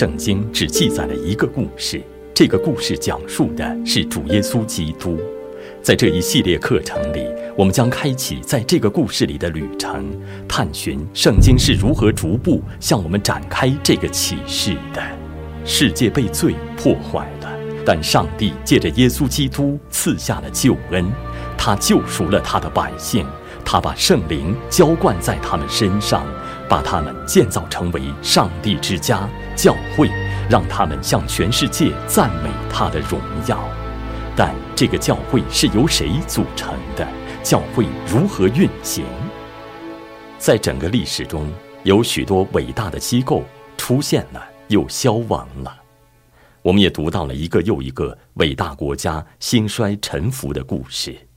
[0.00, 2.00] 圣经只记载了一个故事，
[2.32, 5.18] 这个故事讲述的是主耶稣基督。
[5.82, 10.06] 在这一系列课程里，我们将开启在这个故事里的旅程，
[10.48, 15.02] 探寻圣经是如何逐步向我们展开这个启示的。
[15.66, 17.52] 世界被罪破坏了，
[17.84, 21.12] 但上帝借着耶稣基督赐下了救恩，
[21.58, 23.26] 他救赎了他的百姓，
[23.66, 26.24] 他把圣灵浇灌在他们身上，
[26.70, 30.08] 把他们建造成为上帝之家教会，
[30.48, 33.58] 让他们向全世界赞美他的荣耀。
[34.36, 37.04] 但这个教会是由谁组成的？
[37.42, 39.04] 教会如何运行？
[40.38, 41.50] 在整个历史中，
[41.82, 43.42] 有许多伟大的机构
[43.76, 45.76] 出现了，又消亡了。
[46.62, 51.29] 我们也读到了一个又一个伟大国家兴衰沉浮的故事。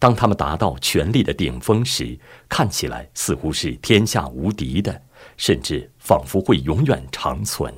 [0.00, 5.00] 当他们达到权力的顶峰时，看起来似乎是天下无敌的，
[5.36, 7.72] 甚至仿佛会永远长存。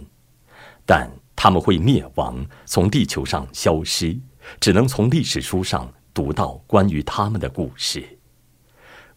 [0.87, 4.19] 但他们会灭亡，从地球上消失。
[4.59, 8.03] 只能从历史书上读到关于他们的故事。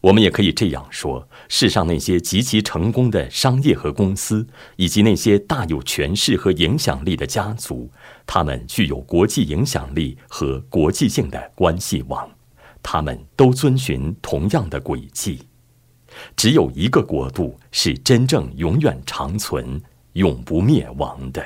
[0.00, 4.46] 我们也可以这样说：世上那些极其成功的商业和公司，
[4.76, 7.90] 以及那些大有权势和影响力的家族，
[8.24, 12.30] 他们具有国际影响力和国际性的关系网，
[12.86, 15.42] 他们都遵循同样的轨迹。
[16.36, 21.42] 只有一个国度是真正永远长存、永不灭亡的；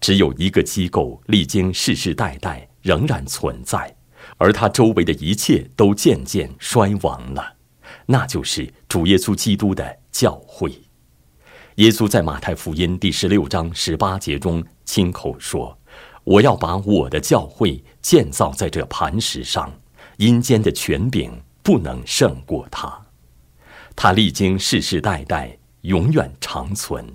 [0.00, 2.66] 只有一个机构历经世世代代。
[2.84, 3.96] 仍然存在，
[4.36, 7.54] 而它周围的一切都渐渐衰亡了，
[8.04, 10.70] 那就是主耶稣基督的教会。
[11.76, 15.74] 耶稣在马太福音第十六章十八节中亲口说
[16.24, 19.72] ：“我要把我的教会建造在这磐石上，
[20.16, 21.32] 阴间的权柄
[21.62, 23.00] 不能胜过他。
[23.96, 27.06] 他历经世世代代，永远长存。”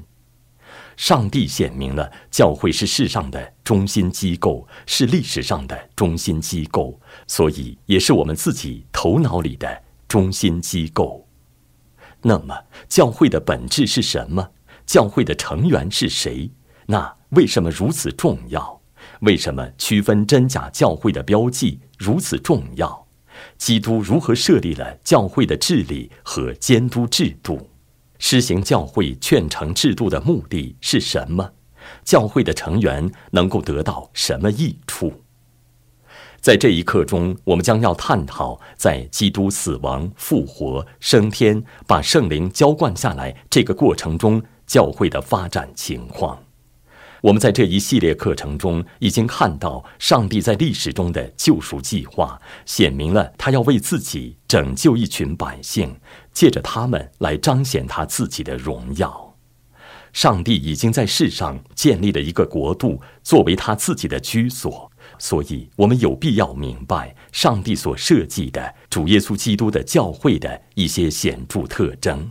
[0.95, 11.25] 上帝显明了教会是世上的中心机构，是历史上的中心机构，所以也是我们自己头脑里的中心机构。
[12.21, 12.53] 那么，
[12.89, 14.51] 教会的本质是什么？
[14.85, 16.51] 教会的成员是谁？
[16.85, 18.78] 那为什么如此重要？
[19.19, 23.07] 为什么区分真假教会的标记如此重要？
[23.57, 27.69] 基督如何设立了教会的治理和监督制度？
[28.17, 31.51] 施行教会劝成制度的目的是什么？
[32.03, 35.11] 教会的成员能够得到什么益处？
[36.41, 46.41] 在这一课中，我们将要探讨在基督死亡、复活、升天、把圣灵浇灌下来这个过程中，教会的发展情况。
[47.21, 55.95] 我们在这一系列课程中已经看到，上帝在历史中的救赎计划，显明了他要为自己拯救一群百姓，
[56.31, 59.35] 借着他们来彰显他自己的荣耀。
[60.11, 72.19] 上帝已经在世上建立了一个国度，作为他自己的居所，所以我们有必要明白上帝所设计的主耶稣基督的教会的一些显著特征。《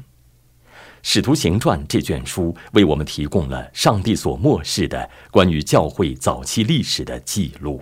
[1.02, 7.80] 使徒行传》这卷书为我们提供了上帝所漠视的关于教会早期历史的记录。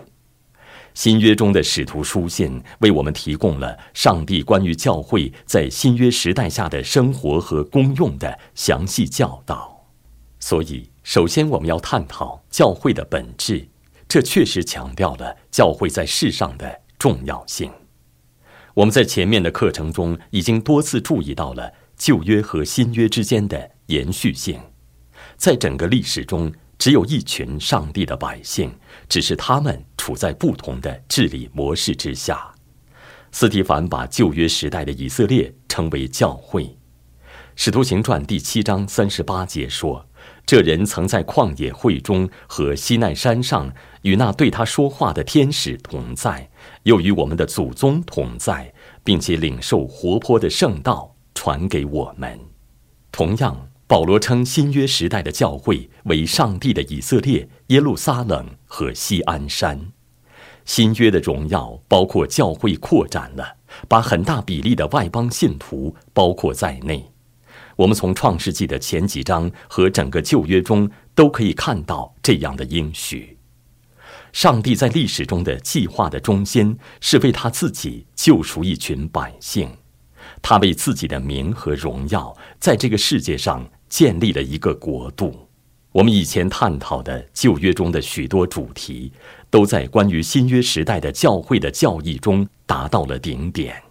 [0.95, 9.87] 新约中的使徒书信为我们提供了上帝关于教会在新约时代下的生活和功用的详细教导。
[10.41, 13.67] 所以，首先我们要探讨教会的本质，
[14.09, 17.71] 这确实强调了教会在世上的重要性。
[18.73, 21.73] 我们在前面的课程中已经多次注意到了。
[21.97, 24.61] 旧约和新约之间的延续性，
[25.37, 28.71] 在整个历史中，只有一群上帝的百姓，
[29.09, 32.53] 只是他们处在不同的治理模式之下。
[33.33, 36.77] 斯蒂凡把旧约时代的以色列称为教会。
[37.55, 40.07] 使徒行传第七章三十八节说
[40.45, 43.73] ：“这人曾在旷野会中和西奈山上
[44.03, 46.49] 与那对他说话的天使同在，
[46.83, 48.73] 又与我们的祖宗同在，
[49.03, 52.41] 并且领受活泼的圣道。”传给我们。
[53.13, 59.93] 同样，保罗称新约时代的教会为上帝的以色列、耶路撒冷和西安山。
[60.65, 63.57] 新约的荣耀包括教会扩展了，
[63.87, 67.13] 把很大比例的外邦信徒包括在内。
[67.77, 73.39] 我们从创世纪的前几章和整个旧约中都可以看到这样的应许。
[74.33, 79.71] 上帝在历史中的计划的中心是为他自己救赎一群百姓。
[80.43, 85.49] 他为自己的名和荣耀，在这个世界上建立了一个国度。
[85.93, 89.11] 我们以前探讨的旧约中的许多主题，
[89.49, 93.83] 都在关于新约时代的教会的教义中达到了顶点。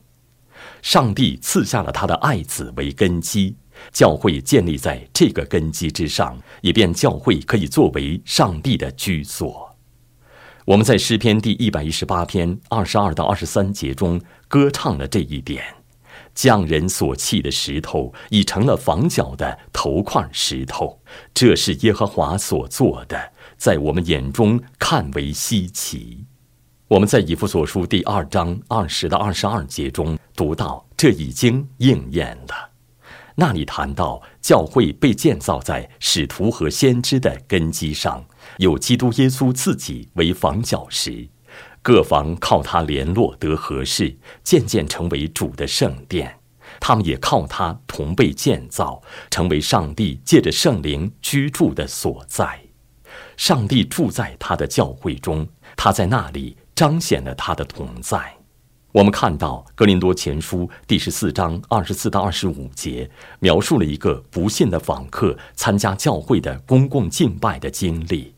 [0.81, 3.55] 上帝赐下了他的爱子为根基，
[3.91, 9.75] 教会建立在这个根基之上，以便教会可以作为上帝的居所。
[10.65, 15.63] 我们在诗篇第一百一十八篇二十二到二十三节中歌唱了这一点：
[16.35, 21.01] 匠人所砌的石头已成了房角的头块石头，
[21.33, 26.25] 这是耶和华所做的，在我们眼中看为稀奇。
[26.87, 32.69] 我们在以弗所书第二章二十到二十二节中读到，这已经应验了。
[33.37, 38.23] 那里谈到教会被建造在使徒和先知的根基上。
[38.57, 41.27] 有基督耶稣自己为房角石，
[41.85, 46.39] 各房靠他联络得合适，渐渐成为主的圣殿。
[46.79, 48.99] 他们也靠他同被建造，
[49.29, 52.59] 成为上帝借着圣灵居住的所在。
[53.37, 55.47] 上帝住在他的教会中，
[55.77, 58.35] 他在那里彰显了他的同在。
[58.91, 68.33] 我们看到《格林多前书》第十四章二十四到二十五节，描述了一个不幸的访客参加教会的公共敬拜的经历。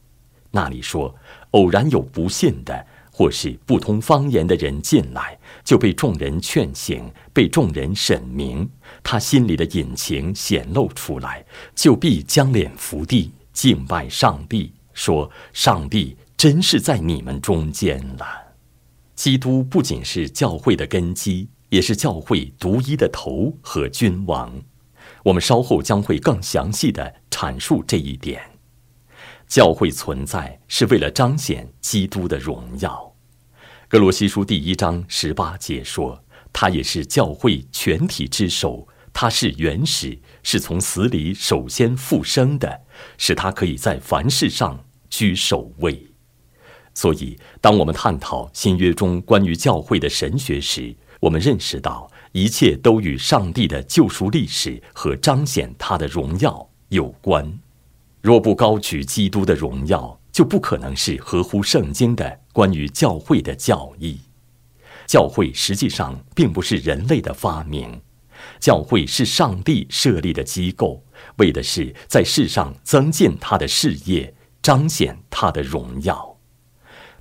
[0.52, 1.16] 那里说，
[1.52, 2.86] 偶然有不信的
[3.18, 8.70] 或是不通方言的人进来，就被众人劝醒，被众人审明，
[9.02, 11.44] 他心里的隐情显露出来，
[11.74, 18.26] 就必将脸伏地敬拜上帝，说：“上帝真是在你们中间了。”
[19.18, 24.54] 基督不仅是教会的根基，也是教会独一的头和君王。
[25.24, 28.40] 我们稍后将会更详细的阐述这一点。
[29.48, 33.07] 教会存在是为了彰显基督的荣耀。
[33.90, 42.82] 格罗西书第一章十八节说：“他也是教会全体之首，他是原始，是从死里首先复生的，
[43.18, 46.06] 使他可以在凡事上居首位。”
[46.94, 57.58] 所以，当我们探讨新约中关于教会的神学时，我们认识到一切都与上帝的救赎历史和彰显他的荣耀有关。
[58.22, 64.22] 若不高举基督的荣耀，就不可能是合乎圣经的关于教会的教义。
[65.08, 68.00] 教会实际上并不是人类的发明，
[68.60, 71.04] 教会是上帝设立的机构，
[71.38, 74.32] 为的是在世上增进他的事业，
[74.62, 76.38] 彰显他的荣耀，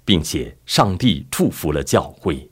[0.05, 2.51] 并且上帝祝福了教会。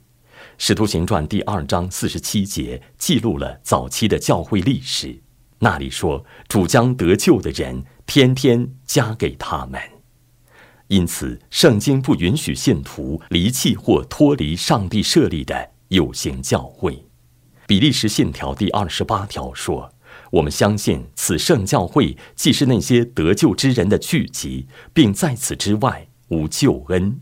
[0.57, 5.21] 使徒行传第二章四十七节记录了早期的教会历史，
[5.59, 7.85] 那里说主将得救的人。
[8.07, 9.79] 天天加给他们，
[10.87, 17.05] 因此圣经不允许信徒离弃或脱离上帝设立的有形教会。
[17.65, 19.91] 比利时信条第二十八条说
[20.31, 27.19] ：“我们相信此圣教会既是那些得救之人的聚集，并在此之外无救恩，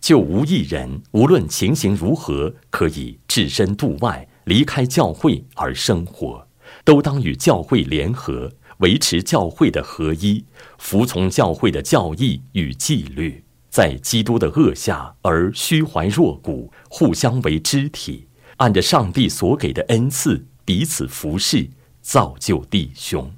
[0.00, 6.48] 就无一人无论情形如何，可以置身度外，离开教会而生活，
[6.84, 8.52] 都当与教会联合。”
[8.84, 10.44] 维持教会的合一，
[10.76, 21.66] 服从教会的教义与纪律，在基督的恶下而虚怀若谷，互相为肢体，按着上帝所给的恩赐彼此服侍，
[22.02, 23.32] 造就弟兄。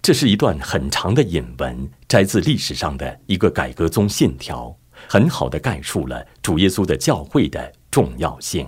[0.00, 4.74] 这是一段很长的引文，摘自历史上的一个改革宗信条，
[5.06, 8.66] 很好的概述了主耶稣的教会的重要性。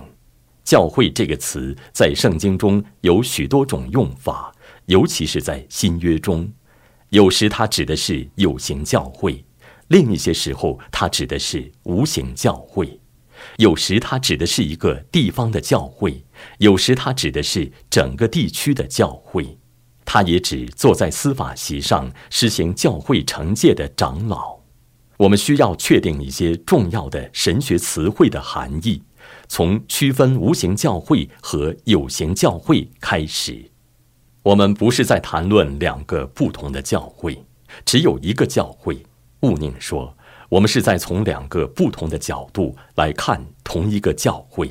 [0.63, 4.51] 教会这个词在圣经中有许多种用法。
[4.85, 6.51] 尤其是在新约中，
[7.09, 9.43] 有时它指的是有形教会；
[9.87, 12.85] 另一些时候，它指的是无形教会；
[13.57, 16.11] 有时它指的是一个地方的教会；
[16.59, 19.57] 有时它指的是整个地区的教会。
[20.07, 24.55] 它也指坐在司法席上实行教会惩戒的长老。
[25.17, 29.01] 我们需要确定一些重要的神学词汇的含义，
[29.47, 33.71] 从区分无形教会和有形教会开始。
[34.45, 37.43] 我们不是在谈论两个不同的教会，
[37.83, 39.03] 只有一个教会。
[39.39, 40.15] 勿宁说，
[40.49, 44.69] 我们是在从两个不同的角度来看同一个教会。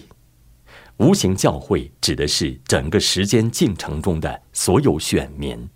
[0.98, 5.68] 无形教会指的是整个时间进程中的所有选民，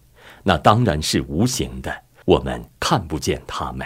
[0.44, 1.92] 那当然是无形的，
[2.24, 3.84] 我们看不见他们。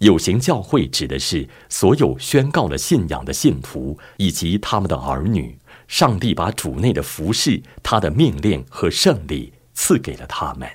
[0.00, 5.58] 有形教会指的是所有宣告了信仰的信徒以及他们的儿女。
[5.88, 10.68] 上帝把主内的服饰、他的命令和胜利赐给了他们。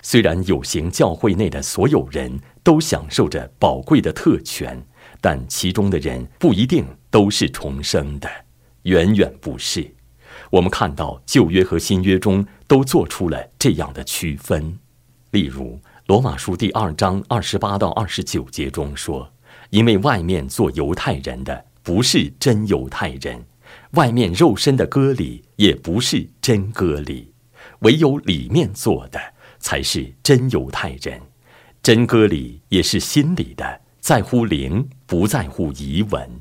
[0.00, 4.80] 虽然有形教会内的所有人都享受着宝贵的特权，
[5.20, 8.30] 但其中的人不一定都是重生的，
[8.82, 9.92] 远远不是。
[10.50, 14.78] 我们看到旧约和新约中都做出了这样的区分。
[15.32, 19.30] 例如，罗马书第二章二十八到二十九节中说
[19.70, 23.44] ：“因为外面做犹太人的不是真犹太人。”
[23.92, 27.32] 外面肉身的割礼也不是真割礼，
[27.80, 29.18] 唯有里面做的
[29.58, 31.20] 才是真犹太人。
[31.82, 36.40] 真割礼也是心里的，在乎灵，不在乎遗文。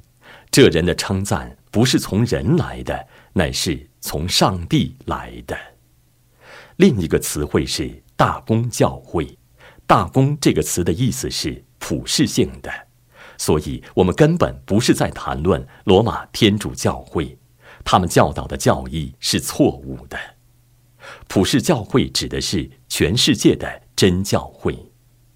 [0.50, 5.58] 这人的称赞不是从人来的，乃是从上帝来的。
[6.78, 9.38] 另一个词汇是“大公教会
[9.86, 12.72] ”，“大公”这个词的意思是普世性的，
[13.38, 17.38] 所以我们根本不是在谈论罗马天主教会，
[17.84, 20.18] 他们教导的教义是错误的。
[21.28, 24.78] 普世教会指的是全世界的真教会。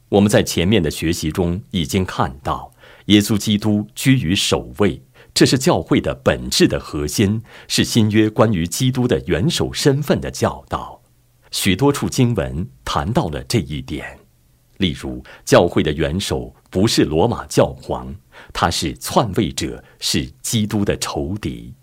[0.10, 2.74] 我们在前面的学习中已经看到，
[3.05, 5.01] 耶稣基督居于首位，
[5.34, 11.01] 这是教会的本质的核心，是新约关于基督的元首身份的教导。
[11.51, 14.20] 许多处经文谈到了这一点，
[14.82, 18.14] 例如，教会的元首不是罗马教皇，
[18.52, 21.74] 他是篡位者，是基督的仇敌。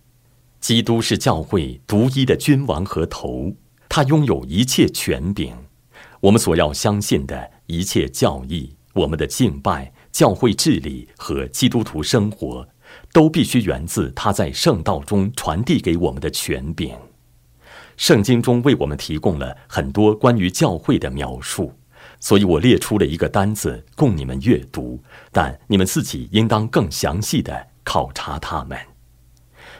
[0.60, 3.54] 基督是教会独一的君王和头，
[3.88, 5.56] 他拥有一切权柄。
[6.20, 12.68] 我们所要相信的一切教义、我们的敬拜、教会治理和基督徒生活，
[13.12, 16.92] 都必须源自他在圣道中传递给我们的权柄。
[17.96, 21.72] 圣经中为我们提供了很多关于教会的描述，
[22.20, 28.78] 所以我列出了一个单子供你们阅读，但你们自己应当更详细的考察他们。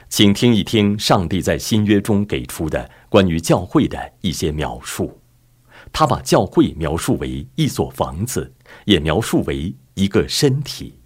[0.09, 5.21] 请听一听上帝在新约中给出的关于教会的一些描述。
[5.93, 8.53] 他把教会描述为一所房子，
[8.85, 10.99] 也描述为一个身体。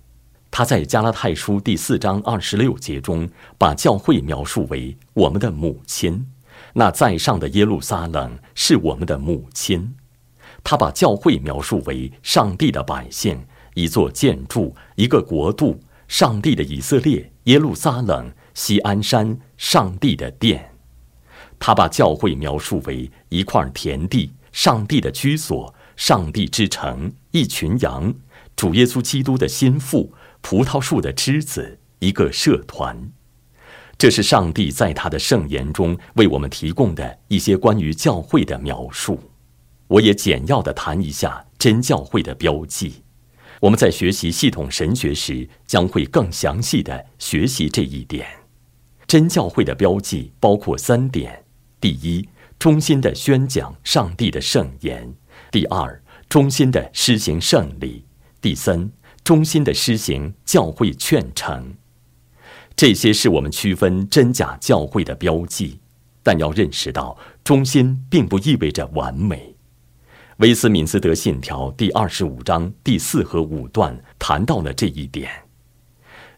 [0.50, 6.26] 他在加拉太书第四章二十六节中，把教会描述为我们的母亲。
[6.74, 9.94] 那在上的耶路撒冷是我们的母亲。
[10.64, 20.72] 他把教会描述为上帝的百姓，一座建筑，一个国度，上帝的以色列，耶路撒冷，西安山，上帝的殿。
[21.58, 24.32] 他把教会描述为一块田地。
[24.52, 28.14] 上帝的居所，上帝之城，一群羊，
[28.54, 33.10] 主耶稣基督的心腹，葡萄树的枝子，一个社团。
[33.96, 39.18] 这是上帝在他的圣言中为我们提供的一些关于教会的描述。
[39.92, 43.02] 我也简要的谈一下真教会的标记。
[43.60, 48.26] 我们在学习系统神学时，将会更详细的学习这一点。
[49.06, 51.44] 真教会的标记包括三点：
[51.80, 52.26] 第一。
[52.58, 55.12] 忠心的宣讲上帝的圣言，
[55.50, 58.04] 第二，忠心的施行圣礼，
[58.40, 58.88] 第三，
[59.24, 61.74] 忠心的施行教会劝诚。
[62.76, 65.80] 这些是我们区分真假教会的标记，
[66.22, 69.51] 但要认识到，忠心并不意味着完美。
[70.42, 75.30] 威斯敏斯德信条第二十五章第四和五段谈到了这一点，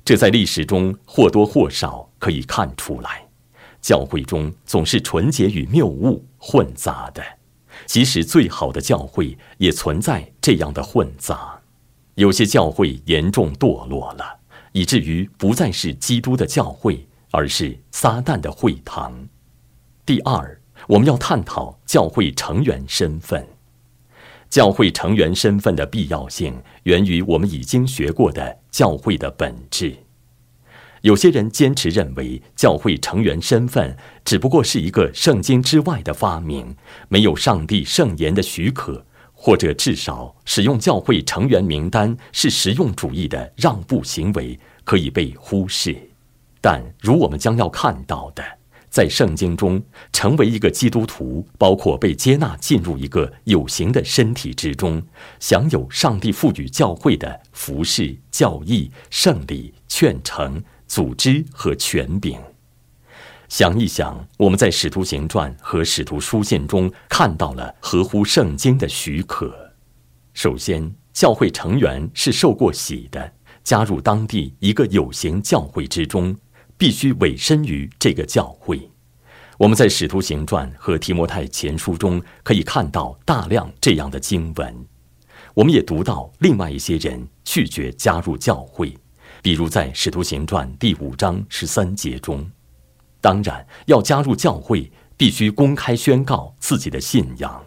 [0.05, 3.27] 这在历史中或多或少可以看出来。
[3.81, 7.23] 教会中总是纯洁与谬误混杂的，
[7.87, 11.59] 即使最好的教会也存在这样的混杂。
[12.17, 14.39] 有些教会严重堕落了，
[14.73, 19.27] 以至于不再是基督的教会，而是撒旦的会堂。
[20.05, 23.49] 第二，我们要探讨教会成员身份。
[24.55, 29.93] 教会成员身份的必要性源于我们已经学过的教会的本质。
[31.01, 36.73] 有些人坚持认为，教会成员身份只不过是一个圣经之外的发明，
[37.09, 45.97] 没有上帝圣言的许可，或者至少使用教会成员名单是实用主义的让步行为，可以被忽视。
[46.61, 48.45] 但如我们将要看到的，
[48.95, 49.83] 在圣经中，
[50.13, 55.03] 成为一个基督徒，包括被接纳进入一个有形的身体之中，
[55.41, 60.63] 享有上帝赋予教会的服饰、教义、圣礼、劝诚。
[60.87, 62.39] 组织和权柄。
[63.49, 69.73] 想一想，我们在《使徒行传》和《使徒书信》中看到了合乎圣经的许可。
[70.35, 73.33] 首先，教会成员是受过洗的，
[73.65, 76.37] 加入当地一个有形教会之中，
[76.77, 78.91] 必须委身于这个教会。
[79.59, 84.87] 我们在《使徒行传》和《提摩太前书》中可以看到大量这样的经文。
[85.55, 88.93] 我们也读到另外一些人拒绝加入教会。
[89.41, 92.51] 比如在《使徒行传》第五章十三节中，
[93.21, 97.65] 当然要加入教会，必须公开宣告自己的信仰。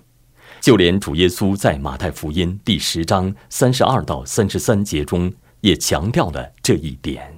[0.60, 7.34] 就连主耶稣在马太福音第十章三十二到三十三节中也强调了这一点。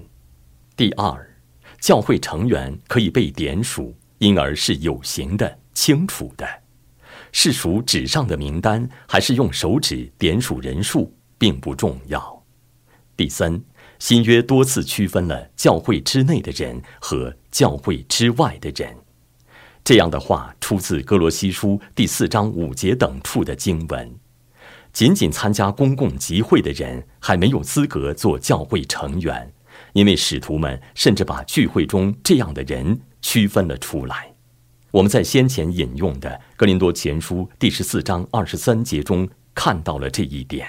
[0.75, 1.28] 第二，
[1.79, 6.47] 教会成员可以被点数，因而是有形的、清楚的，
[7.31, 12.43] 是属纸上的名单，还是用手指点数人数，并不重要。
[13.15, 13.61] 第三。
[13.99, 18.95] 新约多次区分了教会之内的人和教会之外的人，
[19.83, 24.15] 这样的话出自哥罗西书第四章五节等处的经文。
[24.93, 29.51] 仅仅参加公共集会的人还没有资格做教会成员，
[29.93, 34.33] 因为使徒们甚至把聚会中这样的人区分了出来。
[34.91, 40.67] 我们在先前引用的《格林多前书》第十四章二十三节中看到了这一点：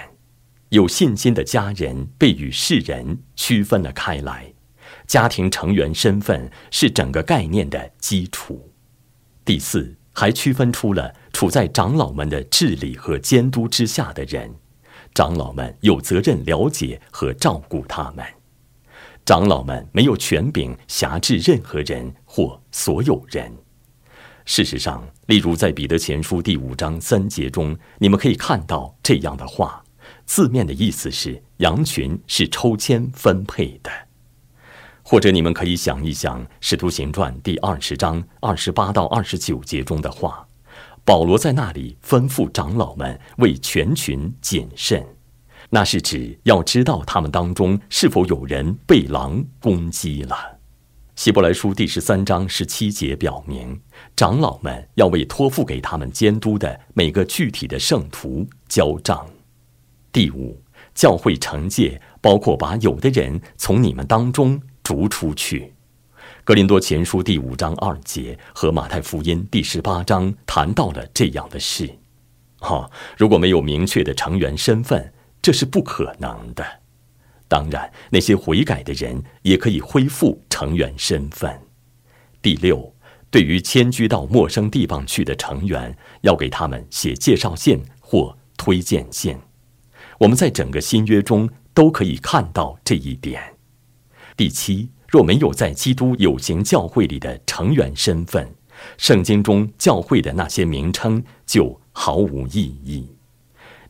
[0.69, 4.53] 有信心的家人被与世人区分了开来，
[5.07, 8.69] 家庭成员身份是整个概念的基础。
[9.43, 14.53] 第四，还区分出了处在长老们的治理和监督之下的人，
[15.15, 18.23] 长老们有责任了解和照顾他们，
[19.23, 23.51] 长老们没有权柄辖制任何人或所有人。
[24.45, 29.83] 事实上，例如在彼得前书第五章三节中，你们可以看到这样的话，
[30.25, 33.91] 字面的意思是羊群是抽签分配的；
[35.03, 40.47] 或者你们可以想一想《使徒行传》第二十章二十八到二十九节中的话，
[41.05, 45.05] 保罗在那里吩咐长老们为全群谨慎，
[45.73, 50.59] 那是指要知道他们当中是否有人被狼攻击了。
[51.15, 53.79] 希伯来书第十三章十七节表明，
[54.13, 59.25] 长老们要为托付给他们监督的每个具体的圣徒交账。
[60.11, 60.61] 第五，
[60.93, 65.73] 教会惩戒包括把有的人从你们当中逐出去。
[66.43, 71.89] 格林多前书第五章二节和马太福音第十八章谈到了这样的事。
[72.59, 76.65] 哈，如果没有明确的成员身份，这是不可能的。
[77.47, 81.59] 当然，那些悔改的人也可以恢复成员身份。
[82.41, 82.93] 第六，
[83.29, 89.37] 对于迁居到陌生地方去的成员，要给他们写介绍信或推荐信。
[90.19, 93.41] 我们在整个新约中都可以看到这一点。
[94.37, 98.55] 第七，若没有在基督有形教会里的成员身份，
[98.97, 103.07] 圣经中教会的那些名称就毫无意义。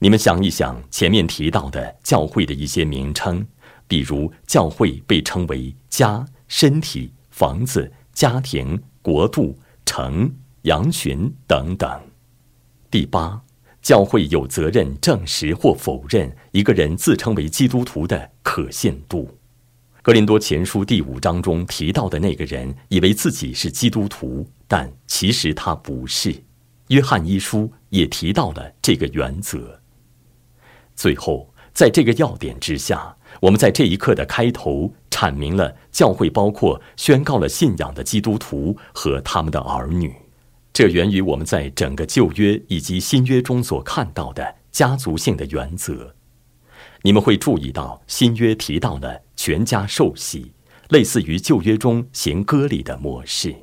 [0.04, 3.46] 你们想一想，前面提到的教会的一些名称，
[3.88, 10.34] 比如教会被称为家、身体、房子、家庭、国度、城、
[10.64, 11.88] 羊群等等。
[12.90, 13.40] 第八，
[13.84, 19.30] 教会有责任证实或否认一个人自称为基督徒的可信度。
[20.02, 26.36] 格林多前书第五章中提到的那个人，以为自己是基督徒，但其实他不是。
[26.88, 29.80] 约翰一书也提到了这个原则。
[30.96, 40.14] 最后，在这个要点之下，我们在这一课的开头阐明了教会包括宣告了信仰的基督徒和他们的儿女。
[40.74, 46.16] 这源于我们在整个旧约以及新约中所看到的家族性的原则。
[47.02, 50.54] 你们会注意到，新约提到了全家受洗，
[50.90, 53.56] 类似于旧约中行割礼的模式。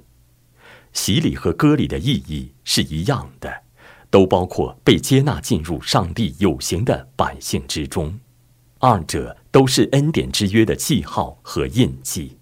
[0.92, 3.62] 洗礼和割礼的意义是一样的。
[4.10, 8.18] 都包括被接纳进入上帝有形的百姓之中，
[8.78, 12.38] 二者都是恩典之约的记号和印记。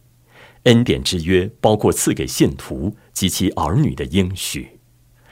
[0.64, 4.78] 恩典之约包括赐给信徒及其儿女的应许，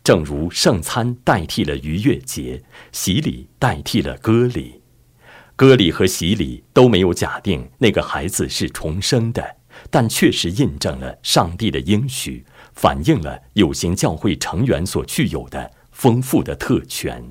[0.02, 4.80] 正如圣餐代替了逾越节，洗礼代替了割礼。
[5.56, 9.56] 割礼和洗礼都没有假定那个孩子是重生的，
[9.90, 12.44] 但确实印证了上帝的应许，
[12.74, 15.70] 反映了有形教会成员所具有的。
[15.94, 17.24] 丰富的特权，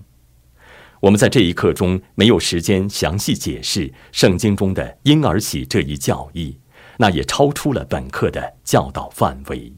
[1.02, 6.58] 我们在这一课中没有时间详细解释圣经中的婴儿洗这一教义，
[6.98, 9.72] 那也超出了本课的教导范围。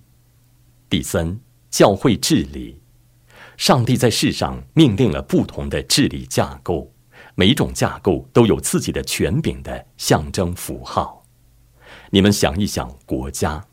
[0.88, 1.38] 第三，
[1.71, 2.80] 教会治理，
[3.58, 6.89] 上帝在世上命定了不同的治理架构，
[7.34, 11.26] 每种架构都有自己的权柄的象征符号。
[12.12, 13.65] 你们想一想，国家。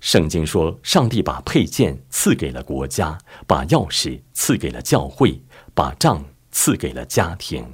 [0.00, 5.40] 圣经说，上帝把佩剑赐给了国家，把钥匙赐给了教会，
[5.74, 7.66] 把杖赐给了家庭。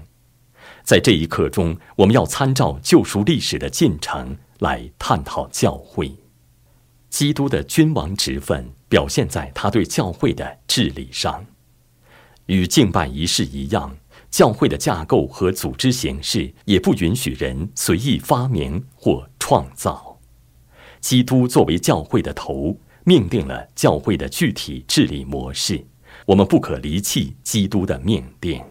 [0.83, 6.15] 在这一刻中，我们要参照救赎历史的进程来探讨教会。
[7.11, 11.45] 基督的君王职分表现在他对教会的治理上，
[12.47, 13.97] 与敬拜仪式一样，
[14.31, 20.14] 教会的架构和组织形式也不允许人随意发明或创造。
[21.05, 25.85] 基督作为教会的头，命定了教会的具体治理模式。
[26.25, 28.65] 我们不可离弃基督的命定，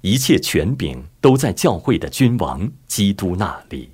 [0.00, 3.90] 一切权柄都在教会的君王基督那里。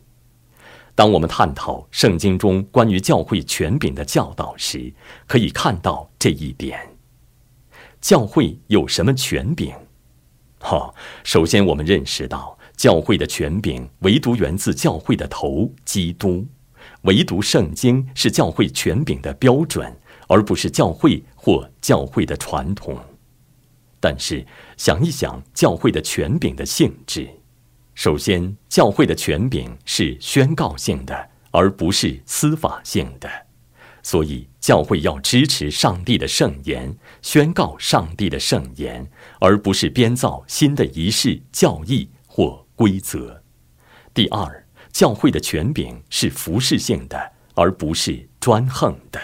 [0.95, 4.93] 当我们探讨圣经中关于教会权柄的教导时，
[5.27, 6.79] 可以看到这一点。
[7.99, 9.73] 教会有什么权柄？
[10.59, 10.93] 哈，
[11.25, 16.47] 首先我们认识到，教会的权柄唯独源自教会的头基督。
[17.03, 19.95] 唯独圣经是教会权柄的标准，
[20.29, 22.99] 而不是教会或教会的传统。
[23.99, 27.29] 但是，想一想教会的权柄的性质，
[27.95, 33.29] 首先，教会的权柄是宣告性的，而不是司法性的。
[34.03, 39.07] 所以，教会要支持上帝的圣言，宣告上帝的圣言，
[39.39, 43.43] 而不是编造新的仪式、教义或规则。
[44.15, 49.21] 第二，教会的权柄是服侍性的，而不是专横的。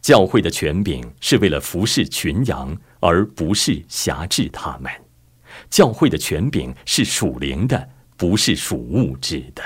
[0.00, 2.76] 教会的权柄是为了服侍群羊。
[3.00, 4.90] 而不是辖制他们。
[5.70, 9.62] 教会的权柄是属灵的，不是属物质的。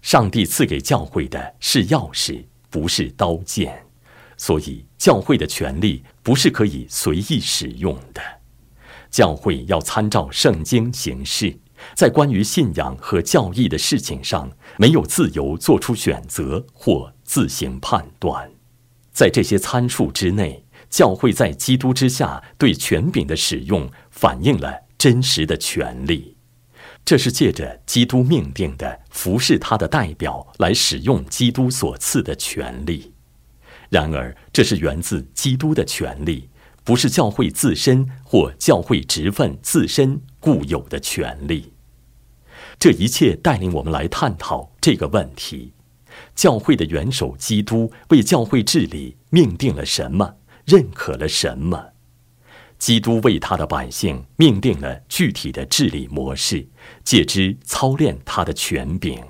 [0.00, 3.80] 上帝赐给教会的是钥匙，不是刀剑。
[4.36, 8.20] 所以，教会的权利不是可以随意使用的。
[9.10, 11.56] 教会要参照圣经行事，
[11.94, 18.50] 在关于信仰和教义的事情上，没有自由做出选择或自行判断。
[19.12, 20.64] 在这些参数之内。
[20.90, 26.36] 教会在基督之下对权柄的使用，反映了真实的权利。
[27.02, 33.14] 这是借着基督命定的服侍他的代表来使用基督所赐的权利。
[33.88, 36.50] 然而，这是源自基督的权利，
[36.84, 41.71] 不是教会自身或教会职分自身固有的权利。
[42.82, 45.72] 这一切带领我们来探讨这个问题：
[46.34, 50.34] 教会的元首基督为教会治理命定了什么？
[50.64, 51.90] 认可了什么？
[52.80, 56.66] 基督为他的百姓命定了具体的治理模式，
[57.04, 59.22] 借之操练他的权柄。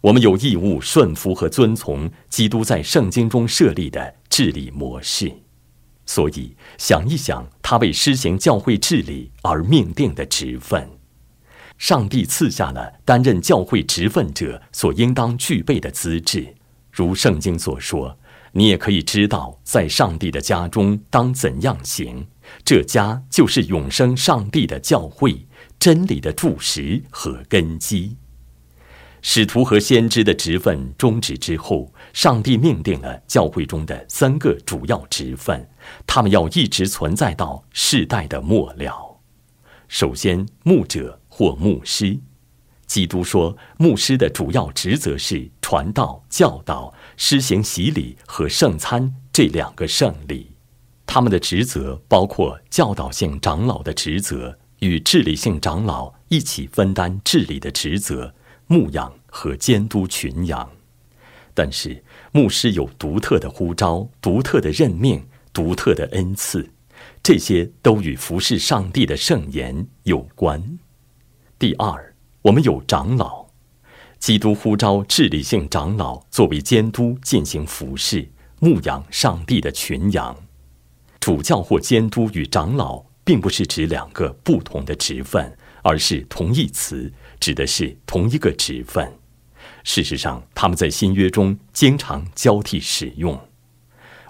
[0.00, 5.40] 我们有义务顺服和遵从基督在圣经中设立的治理模式。
[6.06, 10.88] 所以，想一想他为施行教会治理而命定的职分，
[11.78, 16.54] 上帝赐下了担任教会职分者所应当具备的资质，
[16.90, 18.18] 如圣经所说。
[18.56, 22.24] 你也可以知道，在上帝的家中当怎样行。
[22.64, 25.44] 这家就是永生上帝的教会，
[25.76, 28.16] 真理的柱石和根基。
[29.22, 35.68] 使徒和先知的职分终止之后，上帝命定了教会中的三个主要职分，
[36.06, 39.20] 他们要一直存在到世代的末了。
[39.88, 42.16] 首先，牧者或牧师。
[42.86, 50.52] 基督说，牧师的主要职责是传道、教导、施行洗礼和圣餐这两个圣礼。
[51.04, 58.32] 他们的职责包括教导性长老的职责，与治理性长老一起分担治理的职责，
[58.68, 60.70] 牧养和监督群羊。
[61.52, 66.70] 但是，牧师有独特的呼召、独特的任命、独特的恩赐，
[67.24, 70.78] 这些都与服侍上帝的圣言有关。
[71.58, 72.14] 第二。
[72.42, 73.46] 我们有长老，
[74.18, 80.36] 基督呼召治理性长老作为监督进行服侍、牧养上帝的群羊。
[81.20, 89.10] 主教或监督与长老并不是指两个不同的职分，而是同义词，指的是同一个职分。
[89.84, 93.40] 事实上，他们在新约中经常交替使用。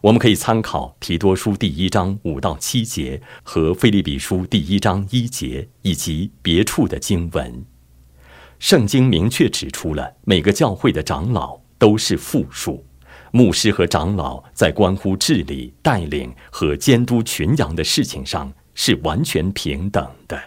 [0.04, 7.64] 我们可以参考提多书第一章五到七节和菲利比书第一章一节，以及别处的经文。
[8.58, 12.84] 圣经明确指出了每个教会的长老都是复数，
[13.32, 20.38] 牧师和长老在关乎治理、带领和监督群羊的事情上是完全平等的，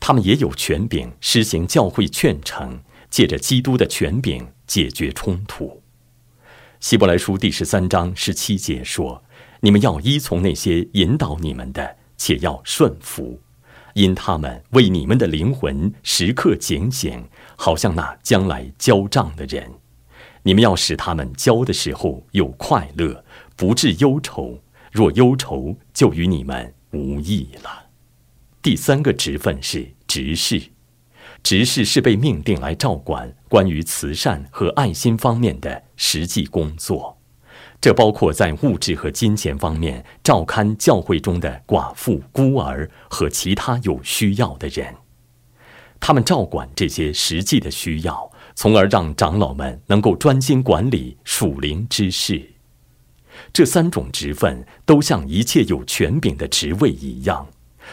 [0.00, 2.76] 他们也有权柄施行教会劝惩，
[3.08, 5.83] 借着基督的权柄解决冲突。
[6.84, 9.24] 希伯来书第十三章十七节说
[9.60, 13.40] ：“你们要依从那些引导你们的，且要顺服。”
[13.94, 17.24] 因他们为你们的灵魂时刻警醒，
[17.56, 19.72] 好像那将来交账的人。
[20.42, 23.24] 你们要使他们交的时候有快乐，
[23.56, 24.60] 不致忧愁。
[24.92, 27.86] 若忧愁，就与你们无益了。
[28.60, 30.60] 第三个职分是执事，
[31.44, 37.18] 执事是被命定来照管关于慈善和爱心方面的实际工作。
[37.82, 44.94] 这包括在物质和金钱方面照看教会中的寡妇、孤儿和其他有需要的人，
[46.00, 52.52] 他们照管这些实际的需要，从而让长老们能够专心管理属灵之事。
[53.52, 57.46] 这三种职分都像一切有权柄的职位一样，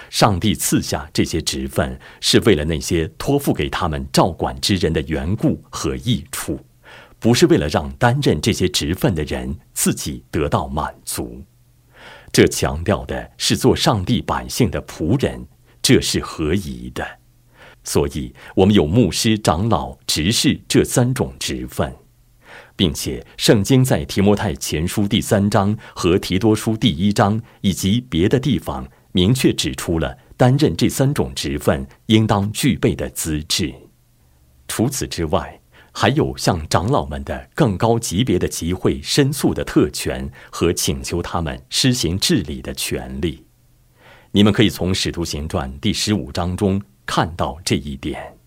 [0.10, 6.60] 上帝赐下这些职分是为了那些托付给他们照管之人的缘故和益处。
[7.20, 11.44] 不是为了让担任这些职分的人自己得到满足，
[12.32, 15.46] 这强调的是做上帝百姓的仆人，
[15.84, 17.06] 这是合宜的。
[17.84, 21.96] 所以，我们有牧师、长老、执事这三种职分。
[22.76, 33.74] 并且圣经在提摩太前书第三章和提多书第一章以及别的地方明确指出了担任这三种职分应当具备的资质。
[34.68, 35.60] 除此之外，
[35.92, 43.46] 还有向长老们的更高级别的集会申诉的特权和请求他们施行治理的权利。
[44.32, 48.38] 你们可以从《使徒行传》第十五章中看到这一点。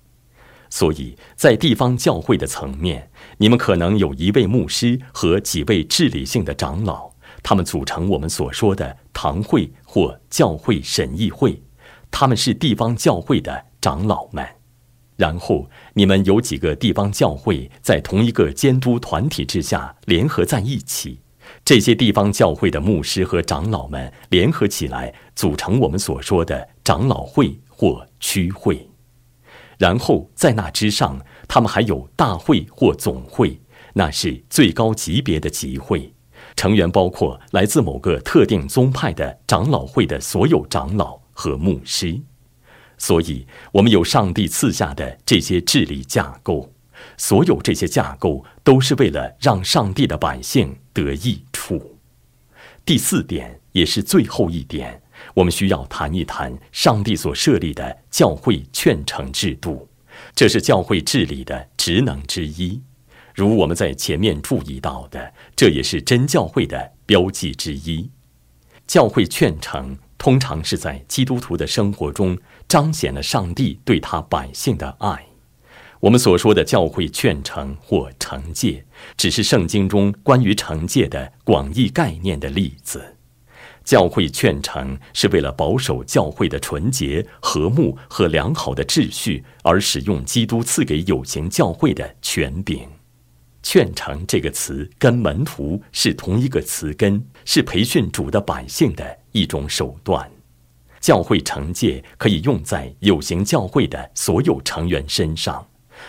[0.71, 7.13] 所以在地方教会的层面，你们可能有一位牧师和几位治理性的长老，
[7.45, 11.63] 他们组成我们所说的堂会或教会审议会，
[12.11, 14.45] 他们是地方教会的长老们。
[15.17, 21.21] 然后你们有几个地方教会在同一个监督团体之下联合在一起，
[21.65, 28.89] 这些地方教会的牧师和长老们联合起来，组成我们所说的长老会或区会。
[29.77, 33.61] 然后在那之上，他们还有大会或总会，
[33.93, 36.14] 那是最高级别的集会，
[36.57, 42.21] 成员包括来自某个特定宗派的长老会的所有长老和牧师。
[42.97, 46.73] 所以，我们有上帝赐下的这些治理架构，
[47.17, 51.99] 所有这些架构都是为了让上帝的百姓得益处。
[52.85, 55.03] 第四点，也是最后一点。
[55.35, 59.89] 我们需要谈一谈上帝所设立的教会劝惩制度，
[60.35, 62.81] 这是教会治理的职能之一。
[63.35, 68.09] 如我们在前面注意到的，这也是真教会的标记之一。
[68.87, 75.27] 教会劝惩通常是在基督徒的生活中彰显了上帝对他百姓的爱。
[76.01, 78.85] 我们所说的教会劝惩或惩戒，
[79.17, 83.17] 只是圣经中关于惩戒的广义概念的例子。
[83.83, 92.87] 教会劝惩是为了保守教会的纯洁、和睦和良好的秩序而使用基督赐给有形教会的权柄。
[93.65, 100.31] 劝诚这个词跟门徒是同一个词根，是培训主的百姓的一种手段。
[101.01, 105.67] 教会惩戒可以用在有形教会的所有成员身上。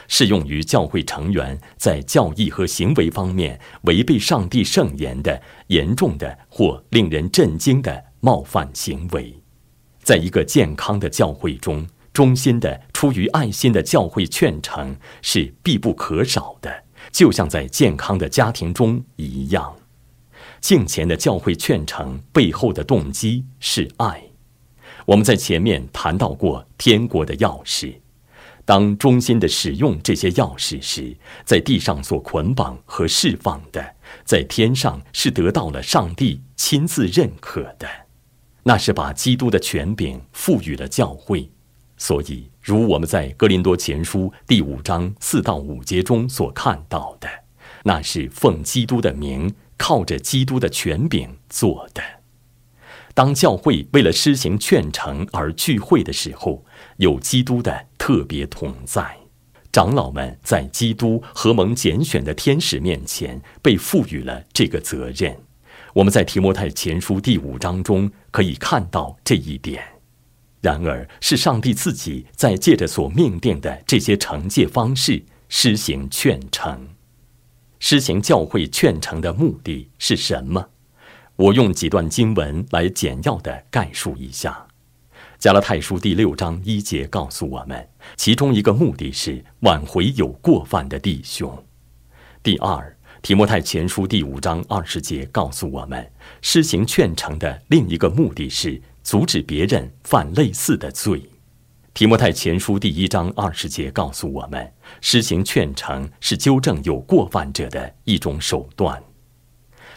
[0.07, 9.33] 适用于教会成员在教义和行为方面违背上帝圣言的严重的或令人震惊的冒犯行为，
[10.01, 19.75] 在一个健康的教会中，衷心的出于爱心的教会劝惩是必不可少的，就像在健康的家庭中一样。
[20.61, 24.23] 敬虔的教会劝成背后的动机是爱。
[25.05, 27.95] 我们在前面谈到过天国的钥匙。
[28.65, 37.87] 当忠心的使用这些钥匙时，在地上所捆绑和释放的，在天上是得到了上帝亲自认可的。
[38.63, 41.51] 那是把基督的权柄赋予了教会。
[41.97, 47.29] 所以，如我们在哥林多前书第五章四到五节中所看到的，
[47.83, 52.01] 那是奉基督的名，靠着基督的权柄做的。
[53.13, 56.65] 当教会为了施行劝诚而聚会的时候，
[56.97, 59.15] 有基督的特别同在。
[59.71, 65.37] 长老们在基督和蒙拣选的天使面前被赋予了这个责任。
[65.93, 69.94] 我们在提摩太前书第五章中可以看到这一点。
[70.65, 76.75] 然而，是上帝自己在借着所命定的这些惩戒方式施行劝惩。
[77.77, 80.69] 施行教会劝惩的目的是什么？
[81.35, 84.65] 我用几段经文来简要的概述一下，
[85.37, 91.63] 《加拉太书》第六章一节告诉我们，其中一个目的是挽回有过犯的弟兄。
[92.41, 101.19] 第二，《提摩太前书》第五章二十节告诉我们，施行劝惩的另一个目的是阻止别人犯类似的罪。
[101.93, 109.01] 《提摩太前书》第一章二十节告诉我们，施行劝诚是纠正有过犯者的一种手段。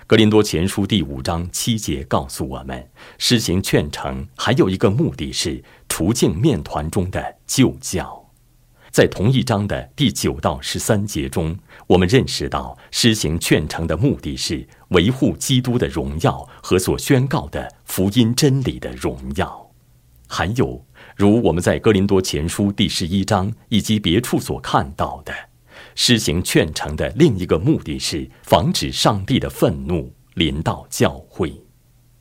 [0.07, 8.27] 格林多前书第五章七节告诉我们，施行劝诚还有一个目的是除净面团中的旧教。
[8.91, 19.71] 在同一章的第九到十三节中，我们认识到施行劝诚的目的是维护基督的荣耀和所宣告的福音真理的荣耀。
[20.27, 20.85] 还有，
[21.17, 25.33] 如我们在格林多前书第十一章以及别处所看到的。
[25.95, 31.53] 施行劝诚的另一个目的是防止上帝的愤怒临到教会，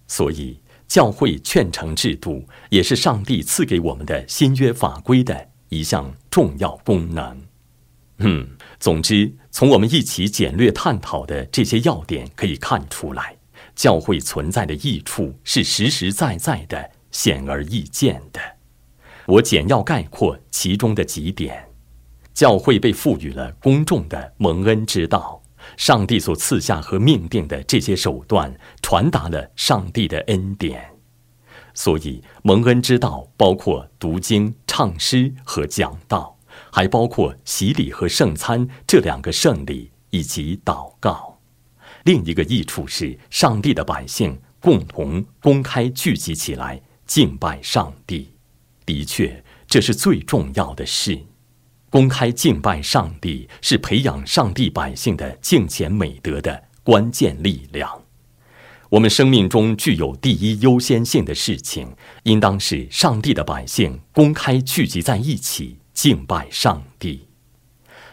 [0.07, 7.41] 所以教会劝诚制度也是上帝赐给我们的新约法规的一项重要功能。
[8.19, 8.47] 嗯，
[8.79, 13.35] 总之，从我们一起简略探讨的这些要点可以看出来，
[13.75, 18.39] 教会存在的益处是实实在在的、显而易见的。
[19.25, 21.69] 我简要概括其中的几点。
[22.35, 25.41] 教会被赋予了公众的蒙恩之道，
[25.75, 30.87] 上帝所赐下和命定的这些手段，传达了上帝的恩典。
[31.73, 36.36] 所以，蒙恩之道包括读经、唱诗和讲道，
[36.77, 41.39] 还包括洗礼和圣餐这两个圣礼，以及祷告。
[42.03, 48.29] 另一个益处是，上帝的百姓共同公开聚集起来敬拜上帝。
[48.85, 51.19] 的确，这是最重要的事。
[51.89, 58.03] 公开敬拜上帝是培养上帝百姓的敬虔美德的关键力量。
[58.89, 67.27] 我们生命中具有第一优先性的事情，应当是上帝的百姓公开聚集在一起敬拜上帝。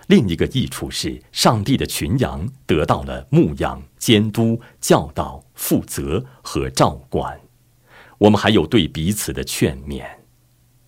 [0.06, 7.38] 另一个益处是，上帝的群羊得到了牧养、监督、教导、负责和照管。
[8.16, 10.02] 我们还有对彼此的劝勉。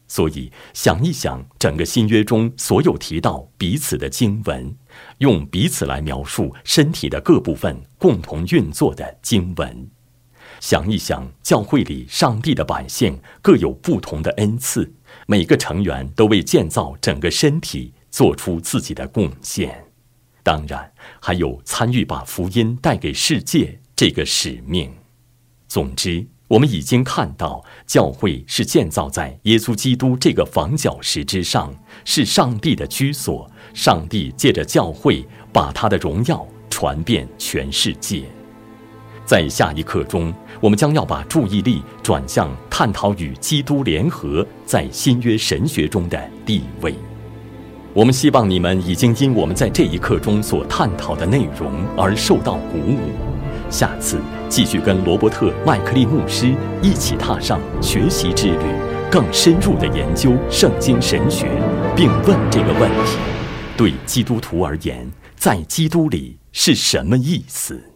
[0.09, 4.75] 所以，想一想整个新约中所有提到彼此的经文，
[5.19, 9.91] 用彼此来描述身体的各部分共同运作的经文。
[10.61, 14.91] 想一想教会里上帝的百姓各有不同的恩赐，
[15.27, 19.85] 每个成员都为建造整个身体做出自己的贡献。
[20.43, 24.91] 当然，还有参与把福音带给世界这个使命。
[25.69, 26.27] 总之。
[26.49, 33.51] 我们已经看到，教会是建造在耶稣基督这个房角石之上，是上帝的居所。
[33.75, 38.36] 上帝借着教会，把他的荣耀传遍全世界。
[39.27, 46.95] 在下一课中，我们将要把注意力转向探讨与基督联合在新约神学中的地位。
[47.93, 52.99] 我们希望你们已经因我们在这一课中所探讨的内容而受到鼓舞。
[53.69, 58.65] 下次继续跟罗伯特·麦克利牧师一起踏上学习之旅，
[59.11, 61.51] 更深入地研究圣经神学，
[61.97, 63.19] 并问这个问题：
[63.77, 67.96] 对基督徒而言，在基督里是什么意思？